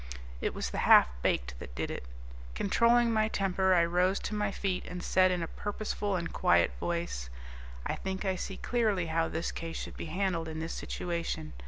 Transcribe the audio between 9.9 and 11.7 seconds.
be handled in this situation.